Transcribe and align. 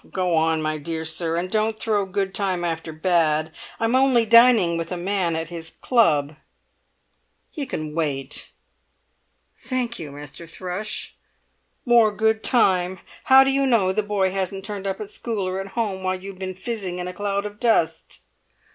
"Go 0.11 0.33
on, 0.33 0.63
my 0.63 0.79
dear 0.79 1.05
sir, 1.05 1.35
and 1.35 1.51
don't 1.51 1.79
throw 1.79 2.07
good 2.07 2.33
time 2.33 2.65
after 2.65 2.91
bad. 2.91 3.51
I'm 3.79 3.93
only 3.95 4.25
dining 4.25 4.75
with 4.75 4.91
a 4.91 4.97
man 4.97 5.35
at 5.35 5.49
his 5.49 5.69
club. 5.79 6.35
He 7.51 7.67
can 7.67 7.93
wait." 7.93 8.49
"Thank 9.55 9.99
you, 9.99 10.09
Mr. 10.09 10.49
Thrush." 10.49 11.13
"More 11.85 12.11
good 12.11 12.43
time! 12.43 12.99
How 13.25 13.43
do 13.43 13.51
you 13.51 13.67
know 13.67 13.91
the 13.91 14.01
boy 14.01 14.31
hasn't 14.31 14.65
turned 14.65 14.87
up 14.87 14.99
at 14.99 15.11
school 15.11 15.47
or 15.47 15.59
at 15.59 15.67
home 15.77 16.01
while 16.01 16.19
you've 16.19 16.39
been 16.39 16.55
fizzing 16.55 16.97
in 16.97 17.07
a 17.07 17.13
cloud 17.13 17.45
of 17.45 17.59
dust?" 17.59 18.21